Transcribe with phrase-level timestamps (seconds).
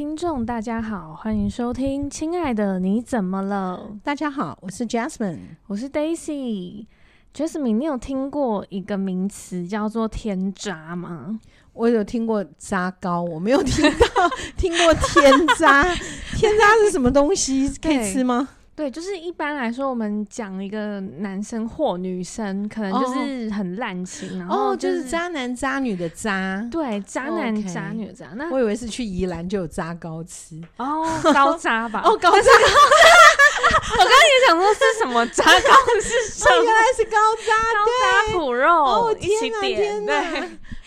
[0.00, 3.90] 听众大家好，欢迎收听《亲爱的你怎么了》。
[4.02, 6.86] 大家好，我是 Jasmine，我是 Daisy。
[7.34, 11.38] Jasmine，你有听过一个名词叫做“天渣”吗？
[11.74, 15.84] 我有听过渣糕，我没有听到 听过天渣。
[16.34, 17.70] 天渣是什么东西？
[17.82, 18.48] 可以吃吗？
[18.80, 28.28] 对，就是一般来说，我们讲一个男生或女生，可能就是很滥情，然后、就是、哦，就是渣男渣女的渣，对，渣男渣女的渣。
[28.36, 32.00] 那我以为是去宜兰就有渣糕吃哦，高渣吧？
[32.06, 32.38] 哦，高渣。
[33.92, 36.56] 我刚刚也想说是什么渣糕是什么？
[36.56, 40.16] 哦，原来是高渣，高渣脯肉，哦，一起点，对。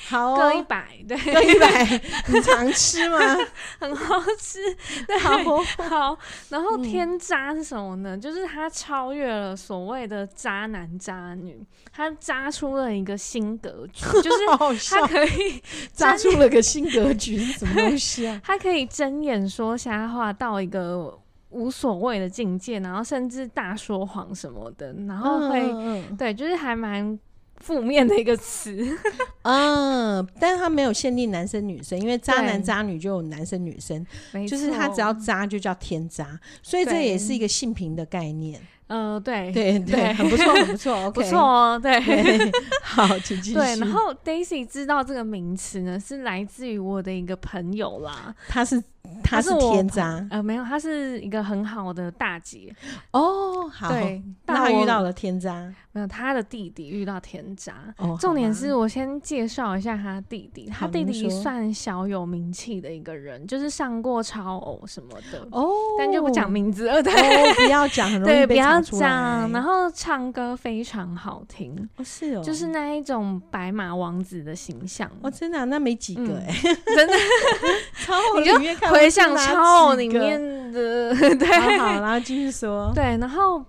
[0.06, 3.18] 好、哦，各一百，对，各一百， 你常吃吗？
[3.80, 4.60] 很好吃，
[5.08, 5.38] 对，好，
[5.78, 6.18] 好。
[6.50, 8.16] 然后天渣是什么呢？
[8.16, 15.62] 嗯、就是他超越了所谓的渣男渣女，他渣出了一个新格局， 就是他可以
[15.94, 18.42] 渣出了个新格局是什么东西啊？
[18.44, 21.18] 他可以睁眼说瞎话到一个
[21.50, 27.18] 无所谓的境界，然后甚至大说谎什么的，然后会，嗯嗯对，就是还蛮。
[27.64, 28.98] 负面的一个词，
[29.44, 34.06] 嗯，但是他没有限定男生女生，因为渣男渣女就有男生女生，
[34.48, 38.62] 就是他只要渣就叫天渣，所以这也是一个性平的概念。
[38.88, 39.50] 呃，对。
[39.56, 42.52] 对对，很不错，很不错 不错哦，对，对。
[42.82, 43.56] 好，请继续。
[43.56, 48.84] 对，然后 Daisy 知道这个名词呢，是来自于我的一个朋友啦，他是。
[49.24, 52.74] 他是天渣，呃，没有，他是一个很好的大姐
[53.12, 53.68] 哦。
[53.68, 57.74] 好，对，那他遇到了天渣，没有，他的弟弟遇到天渣。
[57.98, 69.50] 哦，重点是我先介绍一下他弟弟，他弟弟算小有名气的一个人，就是上过超偶什么的哦，但就不讲名字了，对，哦、不要讲，很容易被讲出来。
[69.52, 75.10] 然后唱歌非常好听，哦，是哦，就是那一种白马王子的形象。
[75.22, 76.54] 哦，真的、啊，那没几个哎、
[76.96, 77.14] 真的，
[78.06, 78.93] 超偶里面看。
[78.94, 80.40] 回想超偶里面
[80.72, 83.64] 的， 对，好，好，然后继续说，对，然后。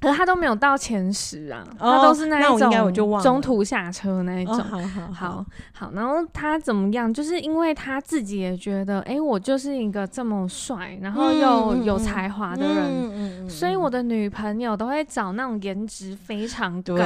[0.00, 4.56] 可是他都没有到前十啊，哦、他都是那一种中途下车那一种。
[4.58, 7.12] 哦、好好好好，然后他怎么样？
[7.12, 16.96] 就是因为他自己也觉得，哎、欸，我就是一个这么帅，然后又有才华的人，嗯嗯嗯、所以我的女朋友都会找那种颜值非常高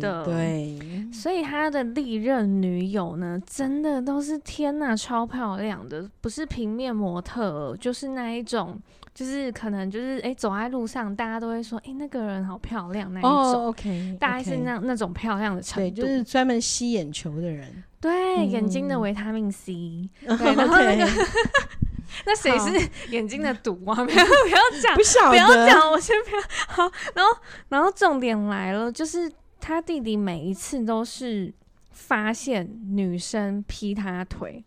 [0.00, 0.24] 的。
[0.24, 0.78] 对，
[1.12, 8.80] 所以他的历任女友呢，真的都是天呐，超漂亮的，不是平面模特，就是那一种。
[9.14, 13.30] 就是可能就是哎、欸，走在路上，大家都会说哎、欸，那个人好漂亮那一种。
[13.32, 14.16] Oh, OK.
[14.20, 17.82] 大概是那那种漂亮的程度，对，就是专门吸眼球的人。
[18.00, 20.08] 对，嗯、眼睛的维他命 C。
[20.24, 21.06] 对，然后那个
[22.26, 23.94] 那谁是眼睛的毒啊？
[24.04, 24.94] 不要不要讲，
[25.30, 26.42] 不要讲，我先不要。
[26.68, 31.52] 好，然后然后重点来了，就是他弟弟每一次都是
[31.90, 34.64] 发现女生劈他腿。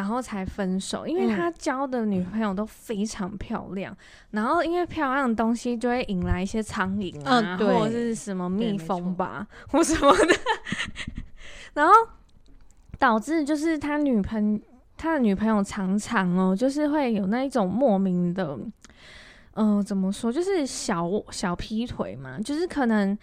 [0.00, 3.96] 然后才分手，因为他交的女朋友都非常漂亮，嗯、
[4.30, 10.34] 然后因为漂亮的东西就会引来一些苍蝇啊，嗯、或者是什么蜜蜂吧，或什么的，
[11.74, 11.92] 然后
[12.98, 14.58] 导致就是他女朋
[14.96, 18.58] 他的女朋友常常哦，就是会有那一种莫名的，
[19.52, 23.18] 嗯、呃，怎么说，就是小小劈腿嘛，就是可能。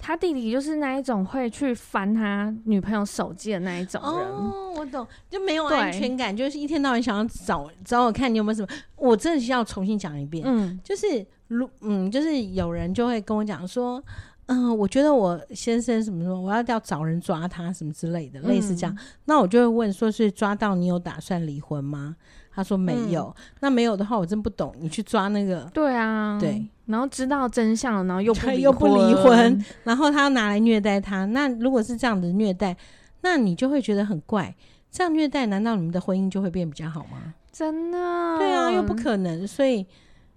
[0.00, 4.28] 他弟弟就是那一种会去翻他女朋友手机的那一种人。
[4.28, 8.68] 哦，我懂，就没有安全感，就是一天到晚想要找找我看你有没有什么。
[8.96, 14.02] 我真的需要重新讲一遍，嗯，就是如嗯，就是有人就会跟我讲说，
[14.50, 18.96] 嗯、呃，我觉得我先生什么什么，我要要找人抓他什么之类的，嗯、类似这样。
[19.26, 22.16] 那我就会问说，是抓到你有打算离婚吗？
[22.52, 24.74] 他说没有，嗯、那没有的话，我真不懂。
[24.80, 31.24] 你去抓那个，对啊，对，然后知道真相，然后又不又不离婚，然后他拿来虐待他。
[31.26, 32.76] 那如果是这样的虐待，
[33.20, 34.52] 那你就会觉得很怪。
[34.90, 37.34] 这样虐待，难道你们的婚姻就会变比较好吗？
[37.52, 37.98] 真的？
[38.38, 39.46] 对啊，又不可能。
[39.46, 39.86] 所以，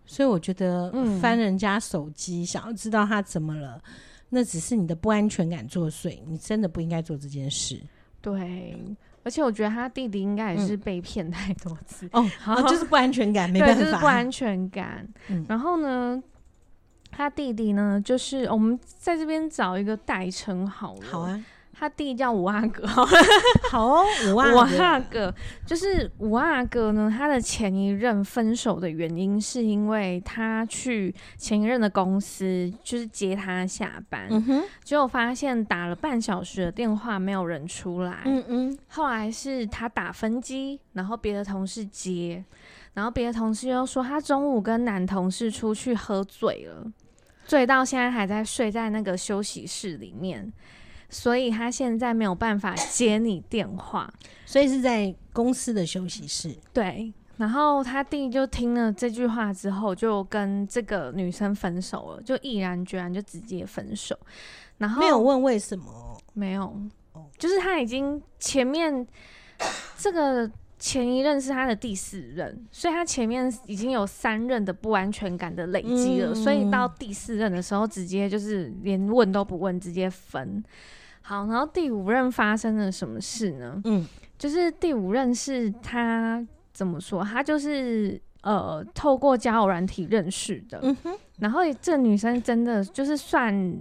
[0.05, 0.91] 所以我觉得
[1.21, 3.81] 翻人家手机，嗯、想要知道他怎么了，
[4.29, 6.19] 那只是你的不安全感作祟。
[6.27, 7.79] 你真的不应该做这件事。
[8.21, 8.77] 对。
[9.25, 15.07] 而且我觉得他弟弟应该也是被骗太多次、嗯、哦，就是不安全感，没办法，对，就是不安全感。
[15.29, 16.21] 嗯、然后呢，
[17.09, 21.41] 他弟弟呢，就是我们在这边找一个代称好了，好啊。
[21.78, 22.86] 他弟叫五阿哥，
[23.70, 25.36] 好哦，五阿哥，五阿哥
[25.66, 27.12] 就是五阿哥呢。
[27.14, 42.44] 他的前一任分手的原因是因为他去前一任的公司，就是接他下班，嗯哼，结果发现打了半小时的电话没有人出来，嗯嗯，后来是他打分机，然后别的同事接，
[42.94, 46.86] 然后别的同事又说他中午跟男同事出去喝醉了，
[47.46, 50.54] 醉到现在还在睡在那个休息室里面。
[51.13, 54.12] 所以他现在没有办法接你电话，
[54.48, 56.57] 所以是在公司的休息室。
[56.74, 64.18] 对，然后他弟就听了这句话之后，就跟这个女生分手了，就毅然决然就直接分手。
[64.80, 66.75] 然后没有问为什么，没有，
[67.38, 69.06] 就是他已经前面
[69.95, 70.50] 这个
[70.80, 80.63] 前一任是他的第四任，所以他前面已经有三任的不安全感的累积了，嗯、所以到第四任的时候，直接就是连问都不问，直接分。
[81.24, 83.81] 好，然后第五任发生了什么事呢？
[83.86, 84.06] 嗯，
[84.38, 86.46] 就是第五任是他。
[86.74, 87.24] 怎么说？
[87.24, 90.80] 他就是呃，透过交友软体认识的。
[90.81, 91.14] 嗯哼。
[91.38, 93.80] 然后这女生真的就是算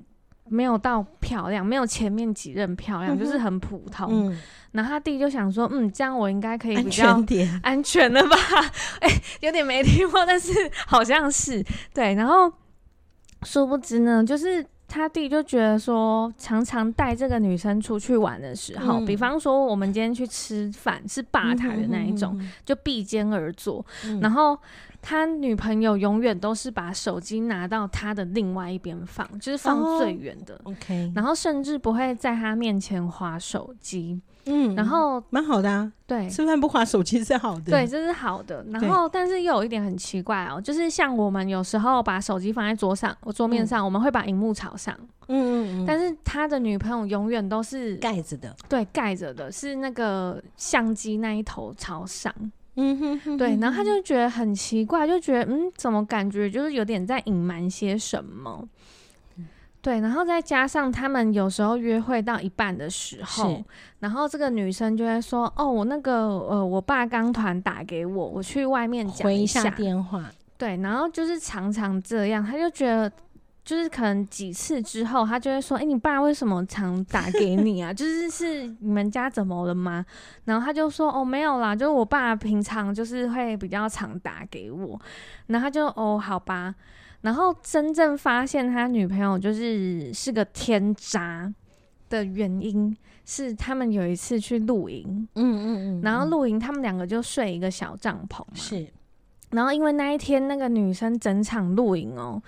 [0.51, 4.29] 没有到漂亮，没有前面几任漂亮，嗯、就是很普通。
[4.29, 4.39] 嗯。
[4.73, 7.19] 然后他弟就想说，嗯，这样我应该可以比较
[7.63, 8.37] 安全了吧？
[9.01, 10.53] 哎、欸，有点没听过，但是
[10.87, 12.13] 好像是对。
[12.13, 12.53] 然后
[13.45, 14.63] 殊不知呢，就是。
[14.95, 24.59] 他弟就觉得说，常常带这个女生出去玩的时候，嗯、比方说我们今天去吃饭是吧台的那一种，嗯、哼哼哼就并肩而坐，嗯、然后
[25.01, 30.57] 他女朋友永远都是把手机拿到他的另外一边放，就是放最远的。
[30.65, 34.21] 哦、OK，然后甚至不会在他面前划手机。
[34.47, 38.65] 嗯，然后蛮好的啊，对，吃饭不滑手机是好的，对，这是好的。
[38.71, 44.97] 然后，但是又有一点很奇怪哦，就是像我们有时候把手机放在桌上，我桌面上，我们会把荧幕朝上，
[45.29, 52.35] 嗯嗯嗯，但是他的女朋友永远都是盖着的，对，盖着的，是那个相机那一头朝上，
[52.75, 58.67] 嗯哼哼，对，然后他就觉得很奇怪，就觉得嗯，怎么感觉就是有点在隐瞒些什么。
[59.83, 63.61] 对，然后再加上他们有时候约会到一半的时候，
[63.99, 73.11] 然后这个女生就会说：“哦，我那个呃，我爸刚团打给我，我去外面讲一下，回一下电话。”对，然后就是常常这样，他就觉得
[73.65, 77.91] 就是可能几次之后，他就会说：“哎，你爸为什么常打给你啊？
[77.95, 80.07] 就是是你们家怎么了吗？”
[80.47, 85.01] 然后他就说：“哦，没有啦，就是我爸平常就是会比较常打给我。”
[85.49, 86.73] 然后他就：“哦，好吧。”
[87.23, 91.53] 然后真正发现他女朋友就是是个天渣
[92.09, 98.87] 的原因是，他们有一次去露营，嗯嗯嗯，然后露营他们两个就睡一个小帐篷，是，
[99.51, 102.43] 然后因为那一天那个女生整场露营哦。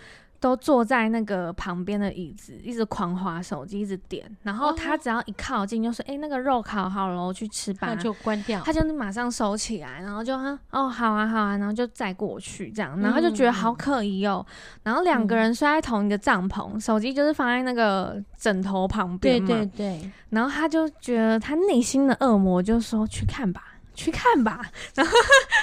[0.44, 4.31] 都坐在那个旁边的椅子，一直狂滑手机，一直点。
[4.43, 13.00] 然后他只要一靠近，就说：“哎、欸，那个肉烤好了，我去吃吧。”他就关掉，他就马上收起来，然后就啊，哦，好啊，好啊，然后就再过去这样。
[13.00, 14.44] 然后他就觉得好可疑哦。
[14.46, 14.52] 嗯、
[14.82, 19.49] 然后两个人睡在同一个帐篷，嗯、手机就是放在那个枕头旁边嘛。
[19.49, 20.11] 对对对。
[20.29, 24.61] 然后他就觉得他内心的恶魔就说：“去看吧，去看吧。”
[24.94, 25.12] 然后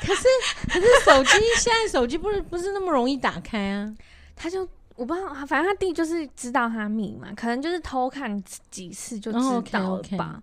[0.01, 0.23] 可是
[0.67, 3.93] 可是手机现在手机不是不是那么容易打开啊。
[4.41, 8.41] 他就我不知道，反正他弟就是知道他密码，可能就是偷看
[8.71, 9.79] 几次就知道了吧。
[9.83, 10.39] Oh, okay, okay.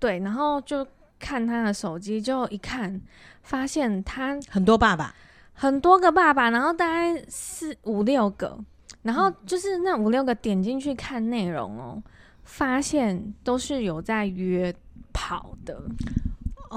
[0.00, 0.84] 对，然后就
[1.20, 3.00] 看他的手机，就一看
[3.42, 5.14] 发现他很多爸爸，
[5.54, 8.58] 很多个爸爸，然后大概四五六个，
[9.02, 12.02] 然后就是那五六个点进去看内容哦，
[12.42, 14.74] 发现都是有在约
[15.12, 15.80] 跑的。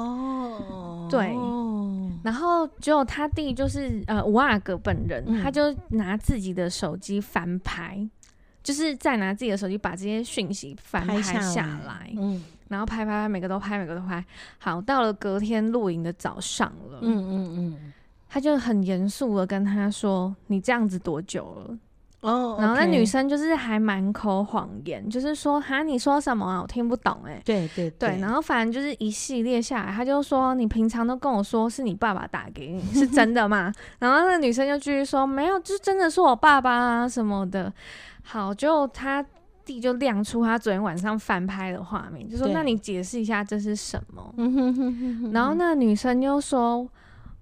[0.02, 1.36] 哦，对，
[2.24, 8.08] 然后只有他弟就是呃五阿哥本人，嗯、他就拿自己的手机翻拍，
[8.64, 12.14] 就是再拿自己的手机把这些讯息翻拍下来，下来。
[12.18, 14.24] 嗯，然后拍拍拍，每个都拍，每个都拍。
[14.58, 17.94] 好，到了隔天露营的早上了，嗯嗯嗯，
[18.30, 21.78] 他就很严肃的跟他说：“你这样子多久了？”
[22.22, 22.62] 哦，oh, okay.
[22.62, 26.62] 然后那女生就是还满口谎言，就是说哈，你说什么啊？
[26.62, 27.42] 我听不懂哎、欸。
[27.46, 33.72] 对对对，对，然后反正就是一系列下来，他就说你平常都跟我说是你爸爸打给你，是真的吗？
[34.00, 37.74] 然后那女生就继续说没有，就真的是我爸爸啊什么的。
[38.24, 39.26] 好，就他
[39.64, 44.34] 弟就亮出他昨天晚上翻拍的画面，就说那你解释一下这是什么？
[45.32, 46.86] 然后那女生就说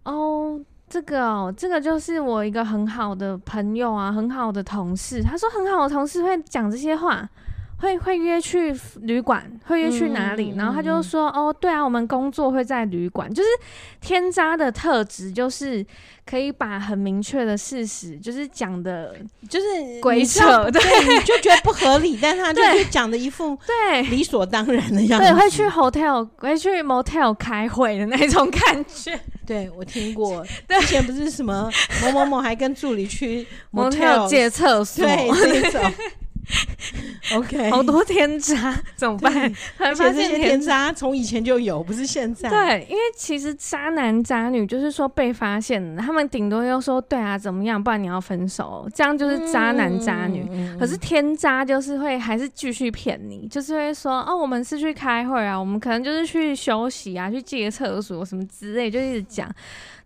[0.04, 0.62] 哦。
[0.90, 5.22] 这个哦，这个就是我一个很好的朋友啊，很好的同事。
[5.22, 7.28] 他说很好的同事会讲这些话，
[7.80, 10.52] 会会约去旅馆，会约去哪里？
[10.54, 13.50] 嗯、然后他就说：“嗯、哦，对啊，我们工作会在旅馆。”就是
[14.02, 15.86] 天渣的特质，就是
[16.26, 19.16] 可以把很明确的事实，就是讲的，
[19.48, 29.20] 就是鬼扯，对，你就觉得不合理，但他就讲的一副对理所当然的样子，对，会去 hotel，会去 motel 开会的那种感觉。
[29.46, 31.72] 对，我听过，之前不是什么
[32.04, 35.94] 某某某还跟助理去 motel 借厕所，对，这种
[37.36, 39.34] OK，好多天渣 怎么办？
[39.78, 42.50] 而且这些天渣从以前就有，不是现在。
[42.50, 50.48] 对，因为其实渣男渣女就是说被发现，他们顶多又说对啊怎么样，不然你要分手，这样就是渣男渣女。
[50.50, 59.54] 嗯、可是天渣就是会还是继续骗你，就是会说哦，我们是去开会啊，我们可能就是去休息啊，去借厕所什么之类，就一直讲。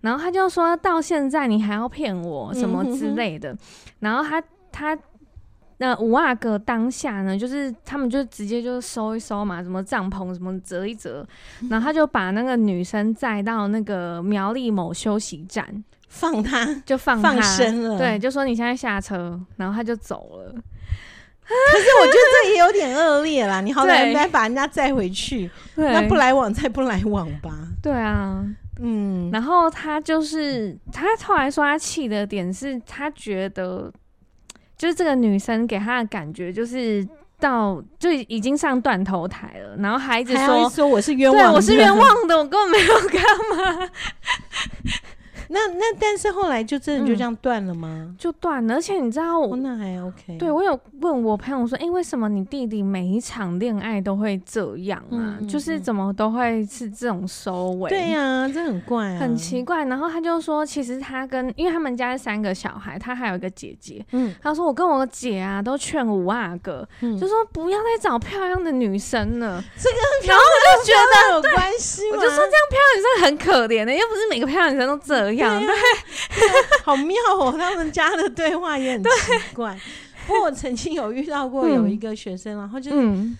[0.02, 3.52] 然后他就说到现在你还要骗我什么之类的。
[3.52, 4.98] 嗯、哼哼然后他他。
[5.82, 11.28] 那五阿哥当下呢，就是他们就直接就收一收嘛，什么帐篷什么折一折，
[11.72, 20.54] 然后他就把那个女生载到那个苗栗某休息站，放他就放他放生了，对，就说你现在下车，然后他就走了。
[20.54, 27.58] 可是我觉得这也有点恶劣啦， 你好歹应该把人家载回去，对那不来往再不来往吧。
[27.82, 28.46] 对啊，
[28.80, 33.92] 嗯，然后他就是他后来说他气的点是他觉得。
[34.82, 37.08] 就是这个女生给他的感觉，就是
[37.40, 43.22] 到就已经上断头台了，然后还一直说说我是冤枉的，对，我是冤枉的，我根本没有干
[43.52, 43.90] 嘛。
[45.52, 47.90] 那那但是后来就真的就这样断了吗？
[47.92, 50.38] 嗯、就断了，而且你知道我、哦、那还 OK。
[50.38, 55.38] 对，我有问我朋友说，哎、欸，为什么你弟弟每一场恋爱都会这样啊？
[55.50, 57.90] 就是怎么都会是这种收尾？
[57.90, 59.84] 对呀、啊，这很怪啊，很奇怪。
[59.86, 64.06] 然后他就说，其实他跟因为他们家是三个小孩，他还有一个姐姐。
[64.14, 69.62] 嗯，他说我跟我姐啊都劝五阿哥，嗯、就说不要再找漂亮的女生了。
[69.78, 75.41] 这个然后我就觉得有关系，我就说这样漂亮女生很可怜的、欸，又不是每个漂亮女生都这样。
[76.84, 77.56] 好妙哦！
[77.58, 79.10] 他们家的对话也很奇
[79.54, 79.80] 怪。
[80.28, 82.98] 不过我曾经有遇到过有一个学生，然后就是。
[82.98, 83.38] 嗯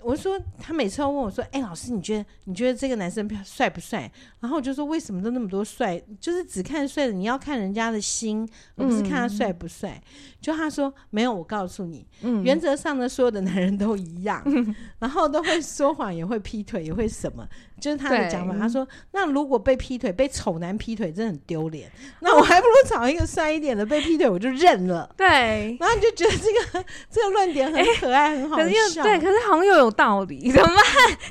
[0.00, 6.00] 我说，他每次要问我说：“哎、欸，老师，你觉得你觉得这个男生帅不帅？”然后我就说：“为什么都那么多帅？
[6.20, 10.00] 就是只看帅的，你要看人家的心，而不是看他帅不帅。
[10.00, 10.08] 嗯”
[10.40, 17.46] 就他说：“没有，我告诉你，嗯、原则上呢，所有的男人都一样，嗯、 然后都会说谎，也会劈腿，也会什么，
[17.80, 18.54] 就是他的讲法。
[18.54, 21.90] 对他说：那如果被劈腿，被丑男劈腿，真的很丢脸。
[22.22, 25.12] 那我还不如找一个帅一点的被劈腿，我就认了。
[25.16, 29.02] 对，然后你就觉得这个这个论点很可爱，欸、很好笑。
[29.02, 29.88] 对，可是好像又有。
[29.98, 30.76] 道理，怎么办？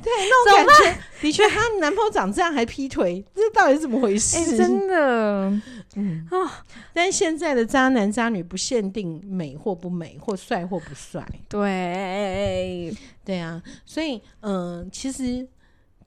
[0.04, 4.38] 对，那我感觉的确，她男朋友长这样还劈腿，这到底是怎么回事？
[4.40, 5.50] 欸、真的，
[5.96, 6.50] 嗯哦，
[6.92, 11.26] 但现在的渣男渣女不限定美或不美，或帅或不帅。
[11.48, 15.48] 对，对啊，所以嗯、呃，其实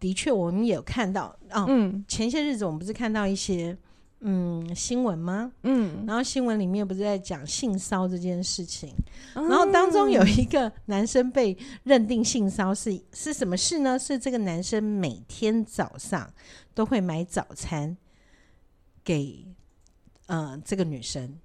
[0.00, 3.78] 的确我们也有看到啊，哦、嗯，前些日子我们不是看到一些。
[4.22, 5.50] 嗯，新闻吗？
[5.62, 8.92] 嗯，然后新闻里面不是在讲性骚这件事情，
[9.32, 13.98] 嗯、然后当中有一个男生被认定性骚是是什么事呢？
[13.98, 16.30] 是这个男生每天早上
[16.74, 17.96] 都会买早餐
[19.02, 19.46] 给
[20.26, 21.38] 呃这个女生，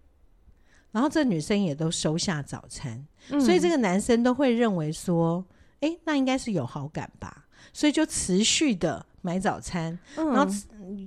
[0.91, 5.45] 然后这女生也都收下早餐，嗯、所以这个男生都会认为说，
[5.79, 7.44] 哎，那应该是有好感吧，
[7.75, 9.05] 所以就持续的。
[9.25, 10.53] 买早餐，嗯、然后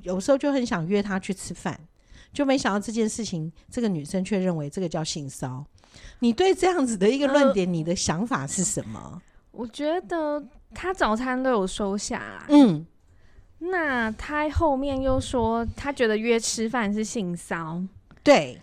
[0.03, 1.79] 有时候就很想约他去吃饭，
[2.33, 5.65] 就没想到这件事情，这个女生却认为这个叫性骚。
[6.19, 9.23] 你对这样子的一个论点，呃、你的想法是什么？
[9.53, 10.45] 我觉得
[10.75, 12.85] 他早餐都有收下啦，嗯，
[13.61, 17.81] 那他后面又说他觉得约吃饭是性骚，
[18.25, 18.61] 对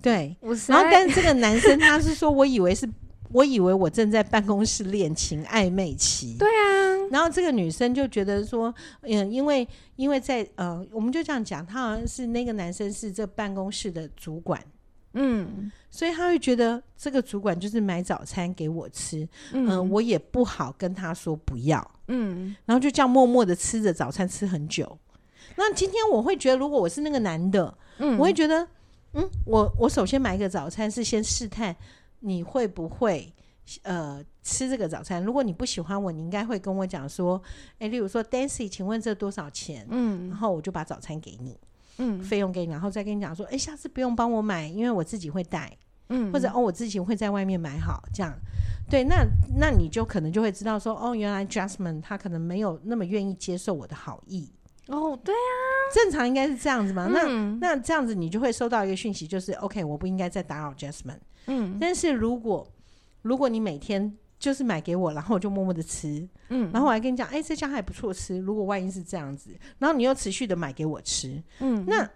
[0.00, 0.34] 对，
[0.66, 2.88] 然后但是这个男生他是说，我以为是。
[3.30, 14.62] 我以为我正在办公室恋情暧昧期， 对啊，然后这个女生就觉得说，嗯，因为因为在呃，我们就这样讲，他好像是那个男生是这办公室的主管，
[15.14, 24.98] 嗯，所以他会觉得这个主管就是买早餐给我吃，嗯、呃，我也不好跟他说不要，嗯，然后就这样默默的吃着早餐吃很久。
[25.56, 28.66] 那今天我会觉得，如果我是那个男的，嗯，我会觉得，
[29.14, 31.74] 嗯，我我首先买一个早餐是先试探。
[32.20, 33.32] 你会不会
[33.82, 35.22] 呃吃这个早餐？
[35.22, 37.40] 如果你不喜欢我，你应该会跟我讲说，
[37.78, 39.86] 诶，例如说，Dancy，请问这多少钱？
[39.90, 41.58] 嗯，然后我就把早餐给你，
[41.98, 45.76] 嗯，费用给你，然后再跟你讲说，诶，下次不用帮我买，因为我自己会带，
[46.08, 48.32] 嗯，或者哦，我自己会在外面买好，这样，
[48.88, 49.26] 对，那
[49.58, 54.50] 那你就可能就会知道说，哦，原来 Jasmine 他可能没有那么愿意接受我的好意。
[54.86, 55.52] 哦，对啊，
[55.94, 57.06] 正常应该是这样子嘛。
[57.06, 61.18] 嗯、那那这样子你就会收到一个讯息，就是 OK，我不应该再打扰 Jasmine。
[61.46, 62.66] 嗯，但是如果
[63.22, 68.38] 如果你每天就是买给我，然后我就默默的吃，嗯，然后我还跟你讲，哎、欸，这家还不错吃。
[68.38, 72.08] 如果万一是这样子，然后你又持续的买给我吃，嗯，那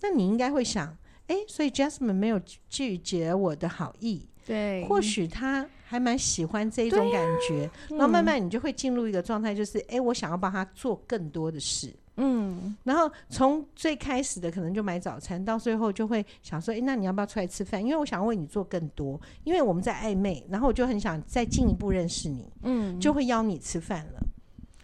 [0.00, 0.88] 那你应该会想，
[1.28, 7.70] 哎、欸，所以 Jasmine 没有拒绝我的好意，对，或许他还蛮喜欢这一种感觉，啊。
[7.90, 17.82] 嗯、然后慢慢你就会进入一个状态，就是，哎、欸，我想要帮他做更多的事，嗯，然后从最开始的可能就买早餐，到最后就会想说，哎，那你要不要出来吃饭？
[17.82, 24.26] 因为我想为你做更多，因为我们在暧昧，然后我就很想再进一步认识你，嗯，就会邀你吃饭了。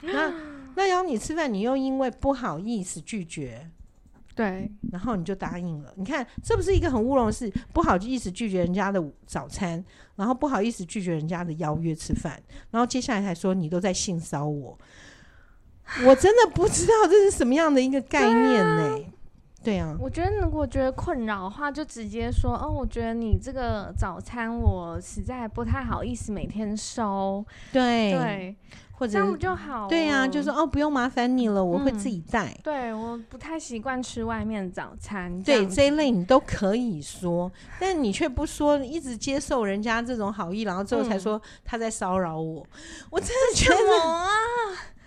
[0.03, 0.33] 那
[0.75, 3.71] 那邀你吃饭，你又因为不好意思拒绝，
[4.35, 5.93] 对，然后你就答应了。
[5.97, 9.85] 你看，这不是一个很乌龙的事，不好意思拒绝人家的早餐，
[10.17, 14.77] 然后不好意思拒绝人家的邀约吃饭，然后接下来还说你都在性骚我。
[16.07, 18.99] 我真的不知道这是什么样的一个概念呢？
[19.63, 27.45] 对啊，我觉得如果觉得困扰的话，就直接说哦，我觉得你这个早餐我实在不太好意思每天收。
[27.71, 28.57] 对对，
[28.93, 29.87] 或者这样不就好。
[29.87, 32.57] 对啊，就说哦，不用麻烦你了，我会自己带。
[32.65, 35.43] 对，我不太习惯吃外面早餐。
[35.43, 42.67] 对，这一类你都可以说，但你却不说，一直接受人家这种好意，然后最后才说他在骚扰我。
[43.11, 44.27] 我真的觉得啊，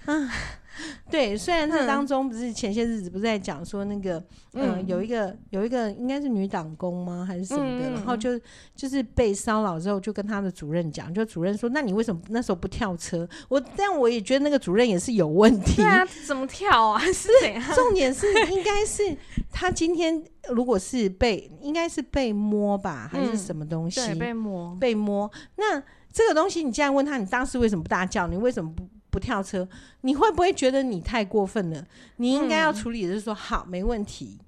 [0.06, 0.30] 嗯。
[1.10, 4.18] 对，虽然这当中不是前些日子不是在讲说那个，
[4.54, 8.40] 嗯、呃，有一个有一个应该是女党工吗，还是什么的，嗯、然后就
[8.76, 13.28] 就是被骚扰之后，就跟他的主任讲，就主任说，那你为什么那时候不跳车？
[13.50, 17.00] 我但我也觉得那个主任也是有问题，对啊，怎么跳啊？
[17.12, 17.30] 是
[17.76, 19.16] 重点是应该是
[19.52, 24.02] 他今天如果是被应该是被摸吧，还是什么东西？
[24.02, 25.32] 嗯、对，被摸，被摸。
[25.58, 28.28] 那这个东西你既然问他，你当时为什么不大叫？
[28.28, 28.84] 你为什么不？
[29.14, 29.68] 不跳车，
[30.02, 31.86] 你会不会觉得你太过分了？
[32.18, 34.40] 你应该要处理的是说，嗯、好，没问题。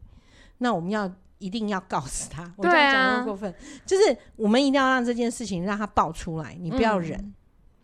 [0.58, 3.54] 那我们要一定要告诉他， 我这样讲过过分，
[3.86, 7.20] 就是我们一定要让这件事情让他爆出来，你不要忍。
[7.20, 7.34] 嗯、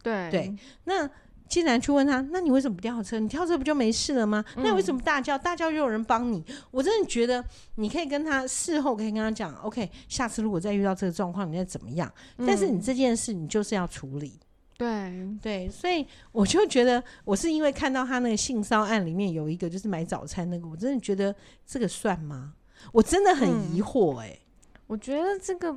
[0.01, 1.07] 对对，那
[1.47, 3.19] 既然去问他，那你为什么不跳车？
[3.19, 4.43] 你跳车不就没事了吗？
[4.55, 5.38] 嗯、那为什么大叫？
[5.38, 6.43] 大叫就有人帮你。
[6.71, 7.43] 我真的觉得
[7.75, 12.11] 你可以跟他事后可以跟他讲，OK，下次如果再遇到这个状况，你再怎么样？
[12.38, 14.39] 嗯、但是你这件事你就是要处理。
[14.81, 21.33] 对对，所以我就觉得，我是因为看到他那个性骚案里面有一个就是买早餐那个，我真的觉得
[21.65, 22.53] 这个算吗？
[22.91, 24.47] 我真的很疑惑哎、欸嗯。
[24.88, 25.67] 我觉得这个，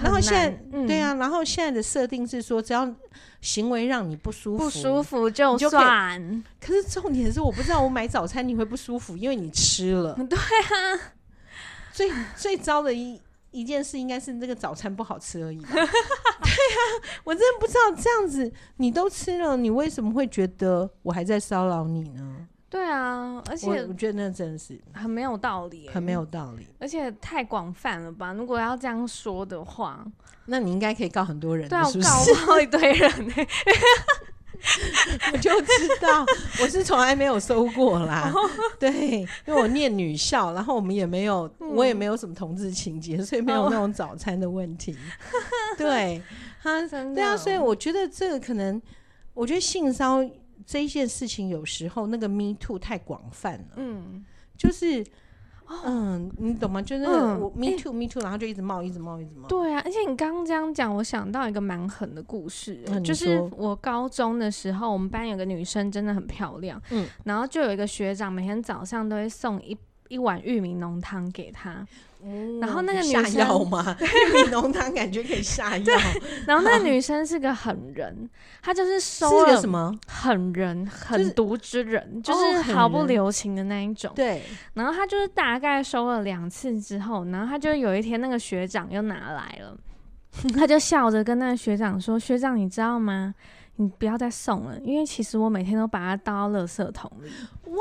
[0.00, 2.88] 然后现在、嗯、对啊，然后现在的设定是说，只要
[3.40, 6.42] 行为让你不舒服，不舒服就算。
[6.60, 10.14] 可，可是重点是，我不知道我买早餐你会不舒服，因为你吃了。
[10.30, 11.12] 对啊，
[11.92, 13.20] 最最糟的一。
[13.52, 15.58] 一件事应该是那个早餐不好吃而已。
[15.62, 22.48] 对呀、啊，我真的不知道这样子你都吃了，你为什么会觉得我还在骚扰你呢？
[22.68, 28.32] 对啊，而且我，我觉得那真的是很没有道理，很没有道理，而且太广泛了吧？
[28.32, 30.04] 如果要这样说的话，
[30.46, 32.46] 那你应该可以告很多人，对啊，是不是？
[32.46, 33.34] 告一堆人呢。
[35.32, 36.24] 我就知道，
[36.60, 38.32] 我是从来没有收过啦。
[38.78, 44.96] 对，因为我念女校，然后我们也没有，我也没有什么同志情节，所以没有那种早餐的问题。
[45.76, 46.22] 对，
[46.62, 48.80] 他，对啊，所以我觉得这个可能，
[49.34, 50.18] 我觉得性骚
[50.66, 53.74] 这一件事情，有时候那个 me too 太广泛了。
[53.76, 54.24] 嗯，
[54.56, 55.04] 就是。
[55.84, 56.80] 嗯，你懂吗？
[56.82, 59.48] 就是我、嗯、me too、欸、me too，然后就一直冒，一直冒，一直冒。
[59.48, 69.76] 对啊，而且你刚刚这样讲，我想到一个蛮狠的故事，嗯、就是我高中的时候，我们班有个女生真的很漂亮，嗯，然后就有一个学长每天早上都会送一
[70.08, 71.86] 一碗玉米浓汤给她。
[72.60, 73.96] 然后那个女生下药吗？
[74.00, 75.98] 玉米浓汤感觉可以下药。
[76.46, 78.28] 然后那个女生是个狠人，
[78.62, 84.12] 她就是收了什么狠人、狠毒之人，就是毫不留情的那一种。
[84.14, 84.42] 对。
[84.74, 89.76] 然后她就是大概收了两次之后，然后她就有一天那个学长又拿来了，
[90.56, 93.34] 她就笑着跟那个学长说：“学长，你知道吗？”
[93.76, 97.30] 你不要再送了，因为其实我每天都把它倒到垃圾桶里。
[97.72, 97.78] 哇！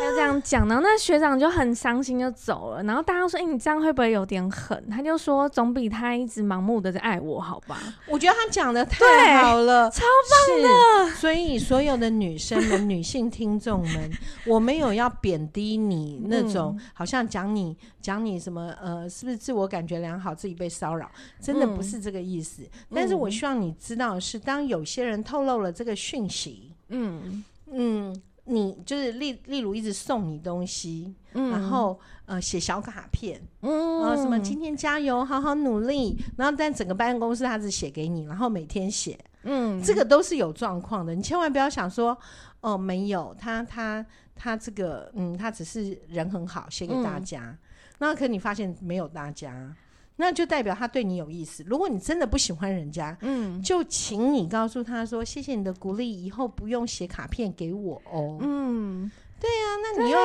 [0.00, 2.82] 他就这样讲，然后那学长就很伤心就走了。
[2.82, 7.78] 然后大家说：“哎、欸，你这样会不会有点狠？”他就说：“总比他一直盲目的在爱我好吧？”
[8.10, 11.14] 我觉得他讲的太好了，超棒的。
[11.14, 14.10] 所以所有的女生们、女性听众们，
[14.44, 21.08] 我没有要贬低你那种，嗯、好像讲你讲你什么呃，是不是自我感觉良好，自己被骚扰？
[21.40, 22.64] 真的不是这个意思。
[22.64, 28.22] 嗯、但是我希望你知道的是，当有些人透露了这个讯息，嗯嗯。
[28.50, 42.16] 你就是例例如一直送你东西，嗯、然后呃写小卡片，嗯，然后什么今天加油，好好努力，然后但整个办公室他只写给你，然后每天写，嗯，这个都是有状况的，你千万不要想说
[42.62, 44.02] 哦没有他他
[44.34, 47.54] 他这个嗯他只是人很好写给大家，
[47.98, 49.76] 那、嗯、可你发现没有大家。
[50.20, 51.64] 那就代表他对你有意思。
[51.64, 59.08] 如果你真的不喜欢人家，嗯，就请你告诉他说：“谢谢你的鼓励，以后不用写卡片给我哦。”嗯，
[59.40, 60.18] 对呀、啊，那你又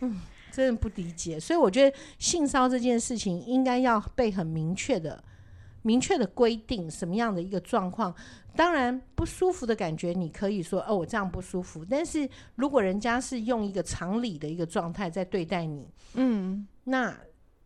[0.00, 1.38] 嗯，真的不理解。
[1.38, 5.22] 所以我觉得性骚这件事情应该要被很明确的
[5.82, 8.14] 明确的规定什么样的一个状况。
[8.56, 11.84] 当然不舒服的感觉，你可以说哦，我这样不舒服。
[11.84, 17.14] 但是如果人家是用一个常理的一个状态在对待你，嗯，那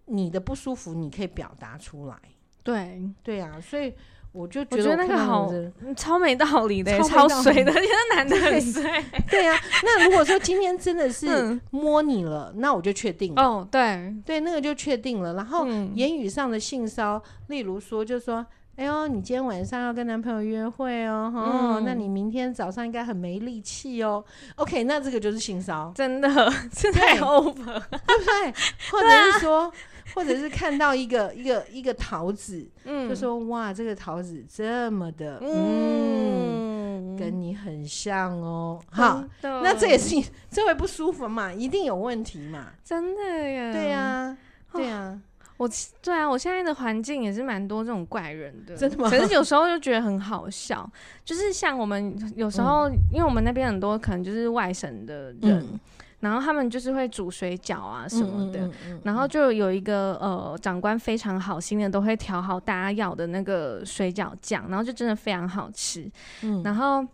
[0.08, 2.16] 你的不舒服你可以表达出来。
[2.62, 3.94] 对对啊，所以。
[4.30, 5.50] 我就觉得，那个好
[5.96, 8.82] 超没道理的，超水的，那男的很水。
[9.28, 13.42] 对呀、啊，那如果说今天真的是摸你了，嗯、那我就确定了。
[13.42, 15.32] 哦，对对，那个就确定了。
[15.32, 24.22] 然后言语上的性骚，例如说，就说：“哎呦，你今天晚上要跟男朋友约会哦，那你明天早上应该很没力气哦。
[24.56, 26.28] ”OK，那这个就是性骚，真的，
[26.76, 28.52] 是太 over，对不对？
[28.92, 29.72] 或者是说。
[30.14, 44.38] 或者是看到一个一个一个桃子，嗯，就说哇，这个桃子这么的，嗯，跟你很像哦，好，那这也是你 这会不舒服嘛，一定有问题嘛，真的呀，对呀，
[44.72, 45.20] 对呀，
[45.56, 45.68] 我
[46.00, 49.10] 对啊，我现在的环境也是蛮多这种怪人的，真的吗？
[49.10, 50.88] 可是有时候就觉得很好笑，
[51.24, 55.78] 就是像我们有时候，因为我们那边很多可能就是外省的人。
[56.20, 58.68] 然后他们就是会煮水饺啊什么的，
[59.04, 66.10] 然后就有一个呃长官非常好心的，都会调好大家要的那个水饺酱，然后就真的非常好吃。
[66.42, 67.06] 嗯、然后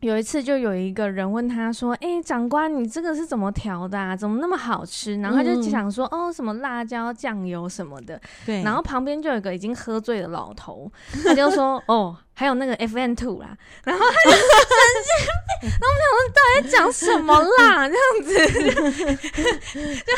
[0.00, 4.16] 有一次就有一个人问他说：“哎，长官，你这个是怎么调的啊？
[4.16, 8.64] 怎么那么好吃？”然后他就想说：“嗯、哦，什么辣椒酱油什么的。”对。
[8.64, 10.90] 然后旁边就有一个已经喝醉的老头，
[11.24, 14.40] 他就说：“哦。”还有那个 FN Two 啦，然后他就神
[15.04, 15.12] 经
[15.60, 17.88] 病，然后我们想说到底在讲什么啦？
[17.92, 18.30] 这样子
[20.04, 20.12] 就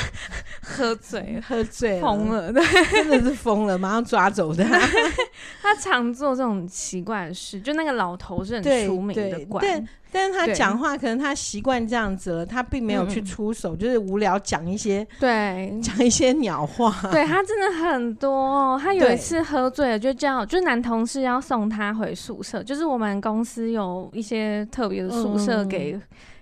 [0.62, 4.64] 喝醉，喝醉疯了，对，真的是疯了，马上抓走他。
[5.61, 9.85] 他常做这种奇怪的事，就那个老头是很出名的怪。
[10.14, 16.94] 但是他讲话可能他习惯这样子了，他并没有去出手，就是无聊讲一些，对， 讲一些鸟话。
[17.11, 18.81] 对，他真的很多哦。
[18.81, 25.98] 他有一次喝醉了，就叫就男同事要送他回宿舍，就是我们公司有一些特别的宿舍给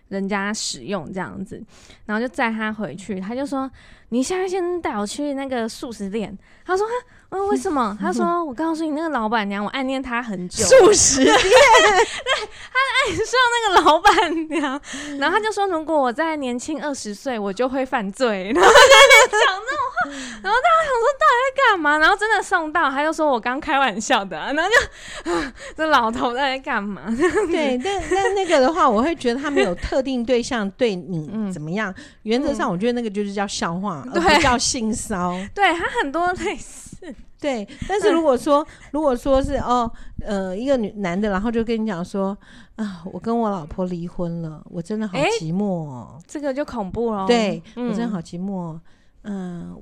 [0.09, 1.59] 人家使用这样子，
[2.05, 3.71] 然后就载他回去，他就说
[4.11, 6.87] ：“你现在先带我去那个素食店。”他说
[7.33, 14.81] ：“嗯，为什么？” 他说：“我告诉你，那个老板娘，我暗恋她很久。”数十年，对，他爱上那个老板娘，
[15.19, 18.53] 然后他就说：“如果我在年轻二十岁，我就会犯罪。
[18.55, 19.62] ”然后他就讲那种话，
[20.05, 21.99] 然后大家想说到底在干嘛？
[21.99, 25.33] 然后真的送到，他就说我刚开玩笑的，然后就
[25.77, 27.03] 这老头在干嘛？
[27.51, 31.95] 对，但但那个的话，我会觉得他没有特定对象对你怎么样。
[32.23, 35.33] 原则上，我觉得那个就是叫笑话， 而不叫性骚。
[35.55, 36.33] 对他很多。
[36.43, 39.91] 类似对，但是如果说如果说是哦，
[40.25, 42.37] 呃，一个女男的，然后就跟你讲说
[42.77, 47.27] 啊，我跟我老婆离婚了，我真的好寂寞哦，这个就恐怖了。
[47.27, 48.81] 对，我真的好寂寞，嗯，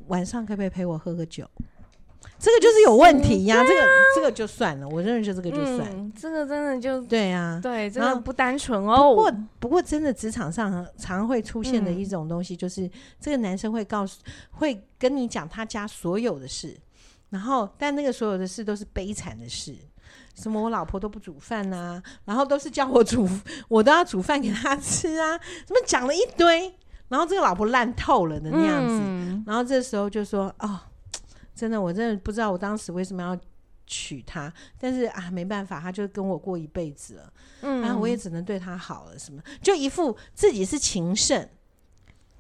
[0.09, 1.47] 晚上可不可以陪我喝个酒？
[2.39, 9.15] 这个就是有问题呀，这个这个就算了，我认为就这个就算，这个真的就对呀，对，真的不单纯哦。
[9.15, 14.87] 不过不过，真的职场上常会出现的一种东西，就是这个男生会告诉会。
[14.99, 16.79] 跟你讲他家所有的事，
[17.31, 19.75] 然后但那个所有的事都是悲惨的事，
[20.35, 23.27] 什么我老婆都不煮饭呐、啊，然后都是叫我煮，
[23.67, 26.75] 我都要煮饭给他吃啊，怎么讲了一堆，
[27.11, 30.81] 然后这个老婆烂透了的那样子，嗯、然后这时候就说哦，
[31.55, 33.39] 真的我真的不知道我当时为什么要
[33.87, 39.43] 娶她，但是啊没办法，他就跟我过一辈子了，嗯，然后我也只能对她好了，什么。
[39.61, 41.47] 就一副自己是情圣。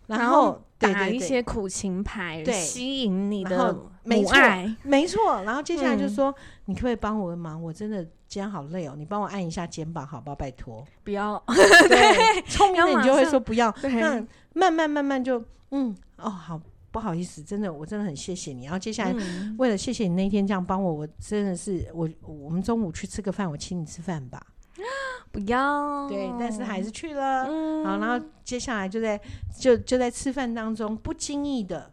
[0.06, 3.72] 然后打一些苦情牌，对，吸引你的
[4.04, 5.42] 母爱，没错。
[5.44, 7.62] 然后接下来就说：“你可不可以帮我个忙？
[7.62, 10.34] 我真的今天好累哦，你帮我按一下肩膀，好不好？
[10.34, 13.74] 拜托。”不要，对， 聪明的你就会说不要。
[13.82, 18.64] 那慢慢慢慢就嗯哦，好不好意思，真的我真的很谢谢你。
[18.64, 19.14] 然后接下来
[19.58, 24.44] 为了谢谢你那天这样帮我，我真的是我我们中午去吃个饭，我请你吃饭吧。
[25.32, 27.44] 不要，对，但是还是去了。
[27.48, 29.20] 嗯，好，然后接下来就在
[29.58, 31.92] 就就在吃饭当中，不经意的，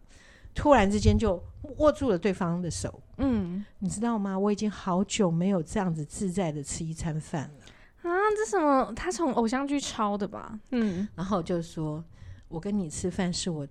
[0.55, 1.41] 突然之间就
[1.77, 3.01] 握住了对方的手。
[3.17, 4.37] 嗯，你知道吗？
[4.37, 8.09] 我已经好久没有这样子自在的吃一餐饭了。
[8.09, 8.91] 啊，这什么？
[8.95, 10.59] 他从偶像剧抄的吧？
[10.71, 12.03] 嗯，然后就说，
[12.47, 13.67] 我跟你吃饭是我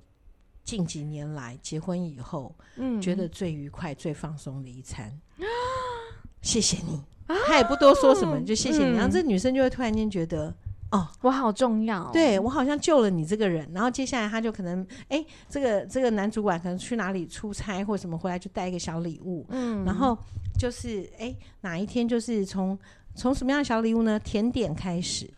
[0.63, 5.07] 近几年来结婚以后，嗯，觉得最愉快、最放松的一餐。
[5.39, 5.45] 啊，
[6.43, 7.03] 谢谢你。
[7.27, 8.97] 他也不多说什么，就谢谢你。
[8.97, 10.55] 然后这女生就会突然间觉得，
[10.93, 13.69] 哦，我好重要，对我好像救了你这个人。
[13.73, 20.17] 然后接下来他就可能，哎，这个这个男主管可能去哪里出差或什么回来就带一个小礼物，嗯，然后
[20.59, 22.79] 就是哎哪一天就是从
[23.15, 24.19] 从什么样的小礼物呢？
[24.21, 25.29] 甜点开始，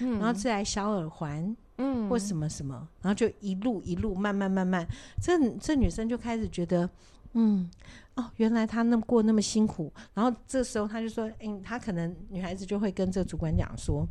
[0.00, 4.86] 嗯，然后再来小耳环，嗯，或什么什么，然后就一路一路慢慢慢慢，
[5.22, 6.88] 这这女生就开始觉得。
[7.40, 7.70] 嗯，
[8.16, 9.92] 哦，原来他那么过那么辛苦。
[10.12, 14.04] 然后这时候他就说，哎、欸，他可能女孩子就会跟这个主管讲说，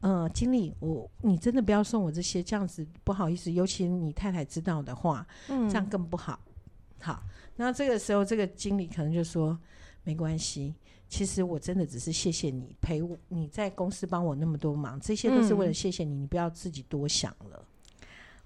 [0.00, 6.38] 呃，经理，我你真的不要送我这些，这样子不好意思，尤其你太太知道的话，嗯，这样更不好。
[7.00, 7.20] 好，
[7.56, 9.58] 那这个时候这个经理可能就说，
[10.04, 10.72] 没关系。
[11.08, 17.64] 其实我真的只是谢谢你陪我，你在公司帮我那么多忙，这些都是为了谢谢你，嗯、你不要自己多想了。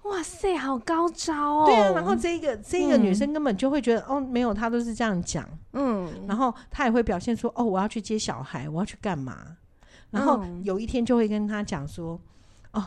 [0.03, 1.65] 哇塞，好高招哦！
[1.65, 9.57] 对啊，然后这个这个女生根本就会觉得，嗯、哦，没有，她都是这样讲，嗯，然后她也会表现出，哦，我要去接小孩，我要去干嘛？
[10.09, 12.19] 然后有一天就会跟她讲说，
[12.71, 12.85] 哦，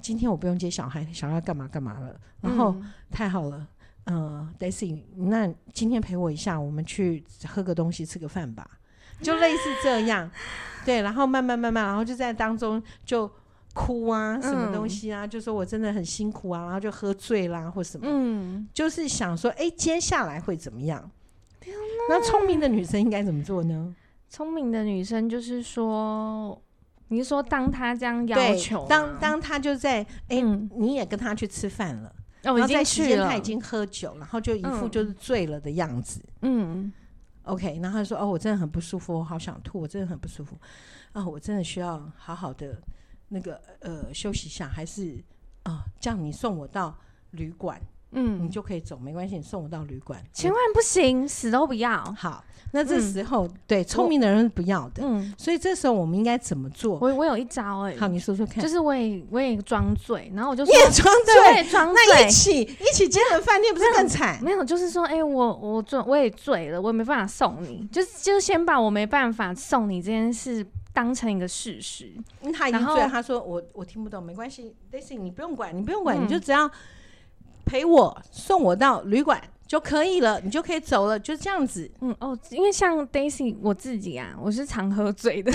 [0.00, 2.18] 今天我不用接小孩，小孩干嘛干嘛了？
[2.40, 3.66] 然后、嗯、太好了，
[4.04, 8.68] 嗯、呃，Daisy，那今天陪我一下，我们去喝个东西，吃个饭吧。
[9.20, 10.28] 就类似这样，
[10.84, 13.30] 对，然后慢慢慢慢，然后就在当中就
[13.74, 21.10] 哭啊，什么东西啊，嗯、就说我真的很辛苦啊，然后就喝醉啦或什么，嗯，就是想说，哎，接下来会怎么样？
[22.08, 23.94] 那聪明的女生应该怎么做呢？
[24.30, 26.58] 聪明的女生就是说，
[27.08, 32.08] 你是说当她这样要求，当当她就在，哎、嗯，你也跟她去吃饭了，
[32.44, 36.84] 哦、然后在时间她已经喝酒，然后就一副就是醉了的样子，嗯。
[36.84, 36.92] 嗯
[37.44, 40.56] OK，然后他说：“哦，我真的很不舒服，我好想吐，我真的很不舒服，
[41.12, 42.80] 啊、哦，我真的需要好好的
[43.28, 45.22] 那个呃休息一下，还是
[45.64, 46.98] 啊，这样你送我到
[47.30, 47.80] 旅馆，
[48.14, 52.02] 嗯，你就可以走，没关系，你送我到旅馆，千万不行，死都不要。
[52.16, 52.42] 好。”
[52.76, 56.98] 那这时候，嗯、对聪明的人是不要的，嗯，所以这时候我们应该怎么做？
[57.00, 58.60] 我我有一招哎、欸，好，你说说看。
[58.60, 64.42] 就是我也我也装醉，然后我就说你也装醉，我也装醉，那一起一起接了饭店不是更惨？
[64.42, 72.12] 没有，就是说，哎、欸，我我醉，我也醉了，我也没办法送你，就是就是先把我没办法送你这件事当成一个事实。
[72.40, 76.68] 嗯、他已经醉了，他说我我听不懂，没关系，Daisy，你不用管，你不用管，嗯、你就只要
[77.64, 79.40] 陪我送我到旅馆。
[79.66, 81.90] 就可以了，你就可以走了，就这样子。
[82.02, 85.50] 嗯哦，因为像 Daisy 我自己啊，我是常喝醉的。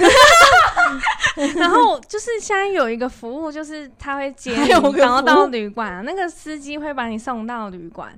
[1.56, 4.68] 然后就是现在有一个服务，就是他会接你，
[4.98, 8.12] 然后到旅馆，那个司机会把你送到旅馆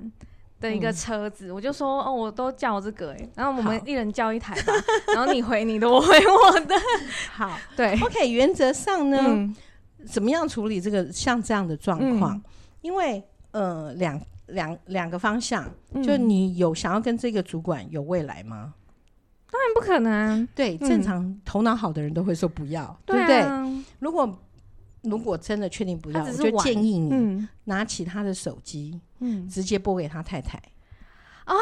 [0.60, 1.48] 的一个车子。
[1.48, 4.72] 嗯、我就说哦，我都叫这个哎、欸，然后我们一人叫一台吧，
[5.14, 6.74] 然后你回你的，我回我的。
[7.30, 8.28] 好，对，OK。
[8.28, 9.54] 原则上呢，嗯、
[10.10, 12.34] 怎么样处理这个像这样的状况？
[12.34, 12.42] 嗯、
[12.80, 13.22] 因为
[13.52, 14.20] 呃两。
[14.48, 18.74] 两两个方向，嗯、就你有想要跟这个主管有未来吗？
[19.50, 20.46] 当然不可能。
[20.54, 23.84] 对，嗯、正常头脑好的人都会说不要，对，啊、对不对？
[24.00, 24.38] 如果
[25.02, 30.60] 如果真的确定不要，我就建议你拿起他的手机，嗯，直接拨给他太太。
[31.46, 31.56] 哦，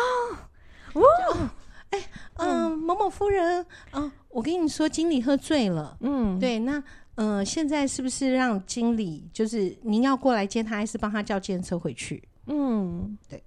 [0.95, 1.51] 哦，
[1.91, 2.03] 哎，
[2.39, 6.85] 嗯、呃，某某夫人，嗯、呃，我跟你说，经理喝醉了，嗯，对，那嗯、
[7.21, 12.23] 呃，现在是不是让经理就是您要过来接他，还是帮他叫计程车回去？
[12.47, 13.43] 嗯，对。